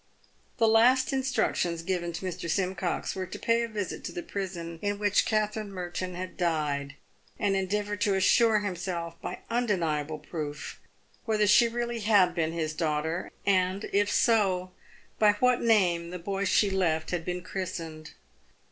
[0.57, 2.49] The last instructions given to Mr.
[2.49, 6.95] Simcox were to pay a visit to the prison in which Katherine Merton had died,
[7.37, 10.79] and endeavour to assure himself, by undeniable proof,
[11.25, 13.83] whether she really had been his b2 244 PAVED WITH GOLD.
[13.83, 14.71] daughter, and, if so,
[15.19, 18.13] by what name the boy she left had been chris tened.